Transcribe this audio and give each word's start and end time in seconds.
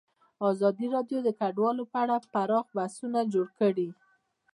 ازادي 0.49 0.87
راډیو 0.95 1.19
د 1.23 1.29
کډوال 1.39 1.77
په 1.91 1.97
اړه 2.03 2.17
پراخ 2.33 2.65
بحثونه 2.77 3.19
جوړ 3.33 3.47
کړي. 3.59 3.89